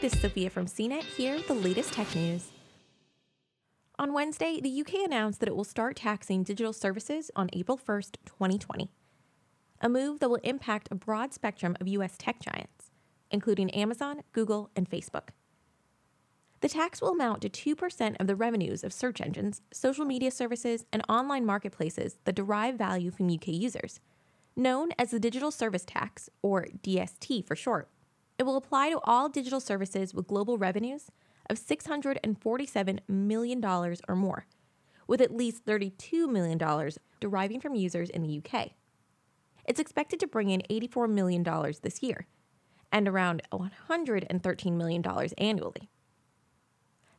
this 0.00 0.14
is 0.14 0.20
Sophia 0.20 0.48
from 0.48 0.64
CNET 0.64 1.02
here 1.02 1.36
with 1.36 1.46
the 1.46 1.52
latest 1.52 1.92
tech 1.92 2.14
news. 2.14 2.52
On 3.98 4.14
Wednesday, 4.14 4.58
the 4.58 4.80
UK 4.80 5.04
announced 5.04 5.40
that 5.40 5.48
it 5.48 5.54
will 5.54 5.62
start 5.62 5.96
taxing 5.96 6.42
digital 6.42 6.72
services 6.72 7.30
on 7.36 7.50
April 7.52 7.76
1st, 7.76 8.16
2020, 8.24 8.88
a 9.82 9.88
move 9.90 10.20
that 10.20 10.30
will 10.30 10.40
impact 10.42 10.88
a 10.90 10.94
broad 10.94 11.34
spectrum 11.34 11.76
of 11.82 11.88
US 11.88 12.14
tech 12.16 12.40
giants, 12.40 12.90
including 13.30 13.70
Amazon, 13.72 14.22
Google, 14.32 14.70
and 14.74 14.88
Facebook. 14.88 15.30
The 16.62 16.70
tax 16.70 17.02
will 17.02 17.10
amount 17.10 17.42
to 17.42 17.50
2% 17.50 18.16
of 18.18 18.26
the 18.26 18.36
revenues 18.36 18.82
of 18.82 18.94
search 18.94 19.20
engines, 19.20 19.60
social 19.70 20.06
media 20.06 20.30
services, 20.30 20.86
and 20.94 21.02
online 21.10 21.44
marketplaces 21.44 22.16
that 22.24 22.34
derive 22.34 22.76
value 22.76 23.10
from 23.10 23.30
UK 23.30 23.48
users, 23.48 24.00
known 24.56 24.92
as 24.98 25.10
the 25.10 25.20
Digital 25.20 25.50
Service 25.50 25.84
Tax, 25.86 26.30
or 26.40 26.68
DST 26.82 27.46
for 27.46 27.54
short. 27.54 27.90
It 28.40 28.46
will 28.46 28.56
apply 28.56 28.88
to 28.88 29.00
all 29.04 29.28
digital 29.28 29.60
services 29.60 30.14
with 30.14 30.26
global 30.26 30.56
revenues 30.56 31.10
of 31.50 31.60
$647 31.60 33.00
million 33.06 33.62
or 33.62 34.16
more, 34.16 34.46
with 35.06 35.20
at 35.20 35.36
least 35.36 35.66
$32 35.66 36.26
million 36.26 36.58
deriving 37.20 37.60
from 37.60 37.74
users 37.74 38.08
in 38.08 38.22
the 38.22 38.42
UK. 38.42 38.70
It's 39.66 39.78
expected 39.78 40.20
to 40.20 40.26
bring 40.26 40.48
in 40.48 40.62
$84 40.70 41.10
million 41.10 41.42
this 41.82 42.02
year 42.02 42.28
and 42.90 43.06
around 43.06 43.42
$113 43.52 44.72
million 44.72 45.04
annually. 45.36 45.90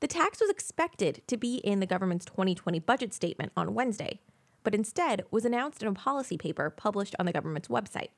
The 0.00 0.08
tax 0.08 0.40
was 0.40 0.48
expected 0.48 1.20
to 1.26 1.36
be 1.36 1.56
in 1.56 1.80
the 1.80 1.86
government's 1.86 2.24
2020 2.24 2.78
budget 2.78 3.12
statement 3.12 3.52
on 3.54 3.74
Wednesday, 3.74 4.22
but 4.64 4.74
instead 4.74 5.24
was 5.30 5.44
announced 5.44 5.82
in 5.82 5.88
a 5.88 5.92
policy 5.92 6.38
paper 6.38 6.70
published 6.70 7.14
on 7.18 7.26
the 7.26 7.32
government's 7.32 7.68
website. 7.68 8.08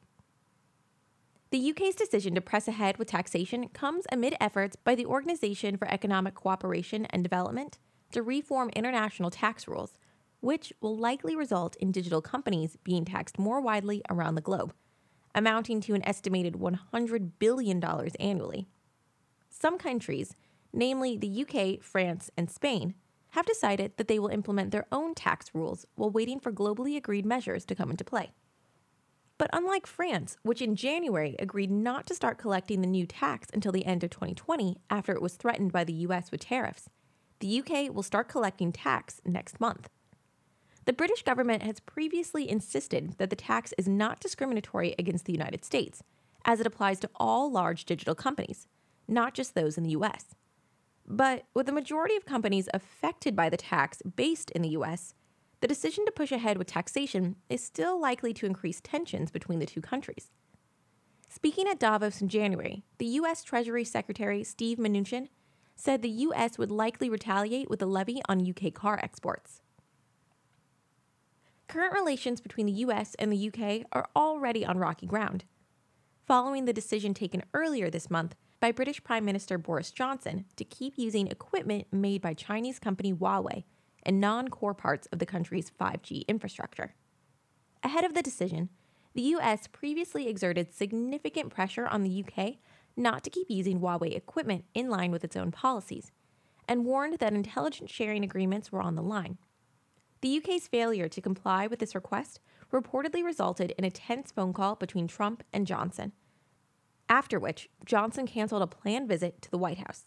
The 1.52 1.70
UK's 1.70 1.95
decision 1.95 2.34
to 2.34 2.41
press 2.41 2.66
ahead 2.66 2.97
with 2.97 3.09
taxation 3.09 3.69
comes 3.69 4.06
amid 4.10 4.34
efforts 4.41 4.74
by 4.74 4.95
the 4.95 5.05
Organisation 5.05 5.77
for 5.77 5.87
Economic 5.87 6.34
Cooperation 6.34 7.05
and 7.10 7.23
Development 7.23 7.79
to 8.13 8.23
reform 8.23 8.71
international 8.74 9.29
tax 9.29 9.68
rules, 9.68 9.99
which 10.40 10.73
will 10.80 10.96
likely 10.96 11.37
result 11.37 11.77
in 11.77 11.93
digital 11.93 12.23
companies 12.23 12.79
being 12.85 13.04
taxed 13.04 13.38
more 13.38 13.60
widely 13.60 14.01
around 14.09 14.37
the 14.37 14.40
globe, 14.40 14.73
amounting 15.35 15.82
to 15.82 15.93
an 15.93 16.02
estimated 16.09 16.54
$100 16.54 17.32
billion 17.38 17.84
annually. 18.18 18.66
Some 19.51 19.77
countries, 19.77 20.34
namely 20.73 21.18
the 21.18 21.45
UK, 21.45 21.82
France, 21.82 22.30
and 22.34 22.51
Spain, 22.51 22.95
have 23.32 23.45
decided 23.45 23.93
that 23.99 24.09
they 24.09 24.18
will 24.18 24.29
implement 24.29 24.71
their 24.71 24.87
own 24.90 25.15
tax 25.15 25.51
rules 25.52 25.84
while 25.96 26.09
waiting 26.09 26.40
for 26.40 26.51
globally 26.51 26.96
agreed 26.96 27.27
measures 27.27 27.66
to 27.66 27.74
come 27.74 27.90
into 27.90 28.05
play. 28.05 28.30
But 29.43 29.51
unlike 29.52 29.88
France, 29.88 30.37
which 30.45 30.62
in 30.62 30.76
January 30.76 31.35
agreed 31.40 31.73
not 31.73 32.07
to 32.07 32.15
start 32.15 32.38
collecting 32.38 32.80
the 32.80 32.87
new 32.87 33.07
tax 33.07 33.49
until 33.52 33.73
the 33.73 33.84
end 33.84 34.04
of 34.04 34.10
2020 34.10 34.76
after 34.88 35.10
it 35.10 35.21
was 35.21 35.34
threatened 35.34 35.73
by 35.73 35.82
the 35.82 35.93
US 36.07 36.30
with 36.30 36.43
tariffs, 36.43 36.88
the 37.40 37.59
UK 37.59 37.93
will 37.93 38.04
start 38.04 38.29
collecting 38.29 38.71
tax 38.71 39.21
next 39.24 39.59
month. 39.59 39.88
The 40.84 40.93
British 40.93 41.24
government 41.24 41.65
has 41.65 41.80
previously 41.80 42.49
insisted 42.49 43.16
that 43.18 43.30
the 43.30 43.34
tax 43.34 43.74
is 43.76 43.88
not 43.88 44.21
discriminatory 44.21 44.95
against 44.96 45.24
the 45.24 45.32
United 45.32 45.65
States, 45.65 46.04
as 46.45 46.60
it 46.60 46.66
applies 46.68 47.01
to 47.01 47.10
all 47.16 47.51
large 47.51 47.84
digital 47.84 48.15
companies, 48.15 48.68
not 49.09 49.34
just 49.34 49.56
those 49.56 49.77
in 49.77 49.82
the 49.82 49.96
US. 49.96 50.37
But 51.04 51.46
with 51.52 51.66
the 51.66 51.73
majority 51.73 52.15
of 52.15 52.24
companies 52.24 52.68
affected 52.73 53.34
by 53.34 53.49
the 53.49 53.56
tax 53.56 54.02
based 54.02 54.52
in 54.52 54.62
the 54.62 54.77
US, 54.79 55.15
the 55.63 55.68
decision 55.68 56.05
to 56.05 56.10
push 56.10 56.32
ahead 56.32 56.59
with 56.59 56.66
taxation 56.66 57.37
is 57.49 57.63
still 57.63 57.99
likely 57.99 58.35
to 58.35 58.46
increase 58.46 58.80
tensions 58.80 59.30
between 59.30 59.60
the 59.60 59.66
two 59.66 59.80
countries. 59.80 60.32
Speaking 61.29 61.68
at 61.68 61.79
Davos 61.79 62.21
in 62.21 62.29
January, 62.29 62.82
the 62.99 63.07
U.S. 63.07 63.45
Treasury 63.45 63.85
Secretary 63.85 64.43
Steve 64.43 64.77
Mnuchin 64.77 65.28
said 65.77 66.03
the 66.03 66.09
U.S. 66.09 66.59
would 66.59 66.72
likely 66.72 67.09
retaliate 67.09 67.71
with 67.71 67.81
a 67.81 67.87
levy 67.87 68.21
on 68.28 68.44
UK 68.44 68.75
car 68.75 68.99
exports. 69.05 69.62
Current 71.69 71.94
relations 71.94 72.41
between 72.41 72.67
the 72.67 72.73
U.S. 72.73 73.15
and 73.21 73.31
the 73.31 73.37
U.K. 73.37 73.84
are 73.93 74.09
already 74.17 74.67
on 74.67 74.79
rocky 74.79 75.06
ground. 75.06 75.44
Following 76.27 76.65
the 76.65 76.73
decision 76.73 77.15
taken 77.15 77.44
earlier 77.55 77.89
this 77.89 78.11
month 78.11 78.34
by 78.59 78.73
British 78.73 79.03
Prime 79.05 79.25
Minister 79.25 79.59
Boris 79.59 79.93
Johnson 79.93 80.44
to 80.56 80.65
keep 80.65 80.94
using 80.97 81.29
equipment 81.29 81.87
made 81.93 82.21
by 82.21 82.34
Chinese 82.34 82.81
company 82.81 83.15
Huawei 83.15 83.62
and 84.03 84.21
non 84.21 84.49
core 84.49 84.75
parts 84.75 85.07
of 85.13 85.19
the 85.19 85.27
country's 85.27 85.71
5G 85.71 86.27
infrastructure. 86.29 86.95
Ahead 87.83 88.05
of 88.05 88.15
the 88.15 88.23
decision, 88.23 88.69
the 89.15 89.23
US 89.23 89.67
previously 89.67 90.29
exerted 90.29 90.73
significant 90.73 91.51
pressure 91.51 91.87
on 91.87 92.03
the 92.03 92.25
UK 92.25 92.57
not 92.97 93.25
to 93.25 93.31
keep 93.31 93.51
using 93.51 93.81
Huawei 93.81 94.15
equipment 94.17 94.65
in 94.75 94.89
line 94.89 95.11
with 95.11 95.25
its 95.25 95.37
own 95.37 95.51
policies, 95.51 96.12
and 96.69 96.85
warned 96.85 97.19
that 97.19 97.33
intelligence 97.33 97.91
sharing 97.91 98.25
agreements 98.25 98.71
were 98.71 98.83
on 98.83 98.95
the 98.95 99.03
line. 99.03 99.39
The 100.21 100.39
UK's 100.39 100.69
failure 100.69 101.09
to 101.09 101.21
comply 101.21 101.67
with 101.67 101.81
this 101.81 101.95
request 101.95 102.41
reportedly 102.73 103.25
resulted 103.25 103.73
in 103.77 103.85
a 103.85 103.91
tense 103.91 104.31
phone 104.31 104.53
call 104.53 104.77
between 104.77 105.09
Trump 105.09 105.43
and 105.53 105.67
Johnson, 105.67 106.12
after 107.09 107.39
which 107.39 107.69
Johnson 107.85 108.27
canceled 108.27 108.62
a 108.62 108.67
planned 108.67 109.09
visit 109.09 109.43
to 109.43 109.51
the 109.51 109.59
White 109.59 109.79
House. 109.79 110.07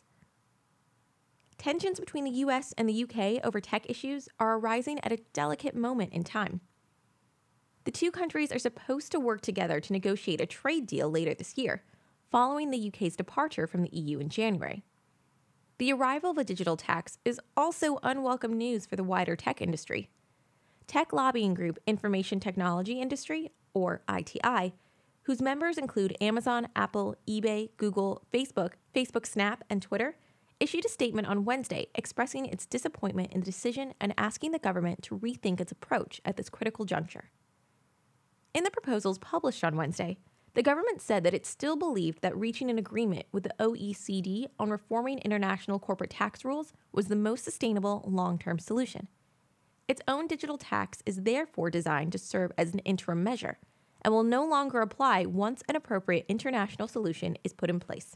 Tensions 1.57 1.99
between 1.99 2.23
the 2.25 2.31
US 2.31 2.73
and 2.77 2.87
the 2.87 3.03
UK 3.03 3.45
over 3.45 3.59
tech 3.59 3.89
issues 3.89 4.27
are 4.39 4.57
arising 4.57 4.99
at 5.03 5.11
a 5.11 5.23
delicate 5.33 5.75
moment 5.75 6.13
in 6.13 6.23
time. 6.23 6.61
The 7.85 7.91
two 7.91 8.11
countries 8.11 8.51
are 8.51 8.59
supposed 8.59 9.11
to 9.11 9.19
work 9.19 9.41
together 9.41 9.79
to 9.79 9.93
negotiate 9.93 10.41
a 10.41 10.45
trade 10.45 10.87
deal 10.87 11.09
later 11.09 11.33
this 11.33 11.57
year, 11.57 11.83
following 12.31 12.71
the 12.71 12.87
UK's 12.87 13.15
departure 13.15 13.67
from 13.67 13.83
the 13.83 13.95
EU 13.95 14.19
in 14.19 14.29
January. 14.29 14.83
The 15.77 15.93
arrival 15.93 16.31
of 16.31 16.37
a 16.37 16.43
digital 16.43 16.77
tax 16.77 17.19
is 17.25 17.39
also 17.55 17.99
unwelcome 18.01 18.53
news 18.53 18.85
for 18.85 18.95
the 18.95 19.03
wider 19.03 19.35
tech 19.35 19.61
industry. 19.61 20.09
Tech 20.87 21.13
lobbying 21.13 21.53
group 21.53 21.77
Information 21.85 22.39
Technology 22.39 23.01
Industry, 23.01 23.51
or 23.73 24.01
ITI, 24.09 24.73
whose 25.23 25.41
members 25.41 25.77
include 25.77 26.15
Amazon, 26.21 26.67
Apple, 26.75 27.15
eBay, 27.27 27.69
Google, 27.77 28.23
Facebook, 28.33 28.73
Facebook 28.95 29.25
Snap, 29.25 29.63
and 29.69 29.81
Twitter, 29.81 30.15
issued 30.59 30.85
a 30.85 30.89
statement 30.89 31.27
on 31.27 31.45
Wednesday 31.45 31.87
expressing 31.95 32.45
its 32.45 32.65
disappointment 32.65 33.31
in 33.33 33.41
the 33.41 33.45
decision 33.45 33.93
and 33.99 34.13
asking 34.17 34.51
the 34.51 34.59
government 34.59 35.01
to 35.03 35.17
rethink 35.17 35.59
its 35.59 35.71
approach 35.71 36.21
at 36.23 36.37
this 36.37 36.49
critical 36.49 36.85
juncture. 36.85 37.29
In 38.53 38.63
the 38.63 38.71
proposals 38.71 39.17
published 39.17 39.63
on 39.63 39.75
Wednesday, 39.75 40.17
the 40.53 40.63
government 40.63 41.01
said 41.01 41.25
that 41.25 41.33
it 41.33 41.45
still 41.45 41.75
believed 41.75 42.21
that 42.21 42.37
reaching 42.37 42.69
an 42.69 42.77
agreement 42.77 43.25
with 43.33 43.43
the 43.43 43.53
OECD 43.59 44.45
on 44.57 44.69
reforming 44.69 45.19
international 45.19 45.79
corporate 45.79 46.09
tax 46.09 46.45
rules 46.45 46.71
was 46.93 47.07
the 47.07 47.15
most 47.17 47.43
sustainable 47.43 48.05
long 48.07 48.39
term 48.39 48.57
solution. 48.57 49.09
Its 49.89 50.01
own 50.07 50.27
digital 50.27 50.57
tax 50.57 51.03
is 51.05 51.23
therefore 51.23 51.69
designed 51.69 52.13
to 52.13 52.17
serve 52.17 52.53
as 52.57 52.73
an 52.73 52.79
interim 52.79 53.21
measure 53.21 53.57
and 54.01 54.13
will 54.13 54.23
no 54.23 54.45
longer 54.45 54.79
apply 54.79 55.25
once 55.25 55.61
an 55.67 55.75
appropriate 55.75 56.25
international 56.29 56.87
solution 56.87 57.37
is 57.43 57.51
put 57.51 57.69
in 57.69 57.79
place. 57.79 58.15